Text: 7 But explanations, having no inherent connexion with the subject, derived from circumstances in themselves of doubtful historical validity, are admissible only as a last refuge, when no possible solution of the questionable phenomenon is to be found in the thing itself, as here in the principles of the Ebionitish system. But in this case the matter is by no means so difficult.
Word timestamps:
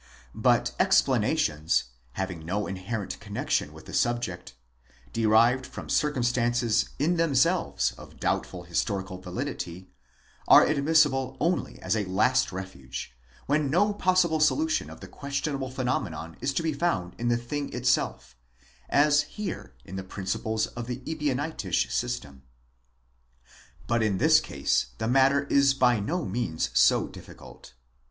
7 0.31 0.41
But 0.41 0.71
explanations, 0.79 1.83
having 2.13 2.43
no 2.43 2.65
inherent 2.65 3.19
connexion 3.19 3.71
with 3.71 3.85
the 3.85 3.93
subject, 3.93 4.55
derived 5.13 5.63
from 5.67 5.89
circumstances 5.89 6.89
in 6.97 7.17
themselves 7.17 7.91
of 7.99 8.19
doubtful 8.19 8.63
historical 8.63 9.21
validity, 9.21 9.91
are 10.47 10.65
admissible 10.65 11.37
only 11.39 11.79
as 11.83 11.95
a 11.95 12.05
last 12.05 12.51
refuge, 12.51 13.15
when 13.45 13.69
no 13.69 13.93
possible 13.93 14.39
solution 14.39 14.89
of 14.89 15.01
the 15.01 15.07
questionable 15.07 15.69
phenomenon 15.69 16.35
is 16.41 16.51
to 16.55 16.63
be 16.63 16.73
found 16.73 17.13
in 17.19 17.27
the 17.27 17.37
thing 17.37 17.71
itself, 17.71 18.35
as 18.89 19.21
here 19.37 19.75
in 19.85 19.97
the 19.97 20.03
principles 20.03 20.65
of 20.65 20.87
the 20.87 21.03
Ebionitish 21.05 21.91
system. 21.91 22.41
But 23.85 24.01
in 24.01 24.17
this 24.17 24.39
case 24.39 24.87
the 24.97 25.07
matter 25.07 25.43
is 25.43 25.75
by 25.75 25.99
no 25.99 26.25
means 26.25 26.71
so 26.73 27.05
difficult. 27.05 27.75